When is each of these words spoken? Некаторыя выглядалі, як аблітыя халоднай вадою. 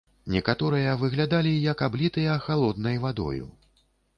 Некаторыя 0.35 0.93
выглядалі, 1.01 1.53
як 1.65 1.83
аблітыя 1.89 2.41
халоднай 2.47 2.97
вадою. 3.05 3.39